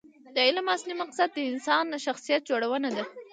د 0.35 0.37
علم 0.47 0.65
اصلي 0.75 0.93
مقصد 1.01 1.29
د 1.33 1.39
انسان 1.51 1.85
شخصیت 2.05 2.41
جوړونه 2.49 2.89
ده. 2.95 3.03